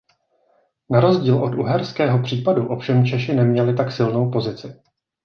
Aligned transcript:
Na 0.91 0.99
rozdíl 0.99 1.43
od 1.43 1.53
uherského 1.55 2.23
případu 2.23 2.67
ovšem 2.67 3.05
Češi 3.05 3.33
neměli 3.35 3.73
tak 3.73 3.91
silnou 3.91 4.31
pozici. 4.31 4.73